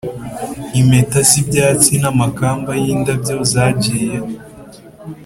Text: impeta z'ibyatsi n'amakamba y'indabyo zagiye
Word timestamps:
impeta 0.79 1.19
z'ibyatsi 1.29 1.93
n'amakamba 2.01 2.71
y'indabyo 2.83 3.35
zagiye 3.51 4.17